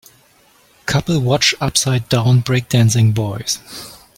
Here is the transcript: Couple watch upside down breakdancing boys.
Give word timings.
Couple 0.87 1.19
watch 1.19 1.53
upside 1.61 2.09
down 2.09 2.41
breakdancing 2.41 3.13
boys. 3.13 3.59